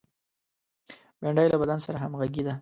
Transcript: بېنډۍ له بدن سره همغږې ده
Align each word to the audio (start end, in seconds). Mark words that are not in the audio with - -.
بېنډۍ 1.19 1.47
له 1.49 1.57
بدن 1.61 1.79
سره 1.85 1.97
همغږې 2.03 2.43
ده 2.47 2.53